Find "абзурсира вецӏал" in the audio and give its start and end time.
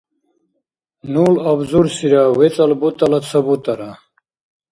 1.51-2.71